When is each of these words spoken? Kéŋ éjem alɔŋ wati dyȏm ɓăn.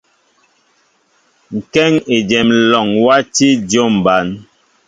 Kéŋ 1.73 1.91
éjem 2.15 2.49
alɔŋ 2.55 2.87
wati 3.05 3.47
dyȏm 3.69 3.93
ɓăn. 4.05 4.27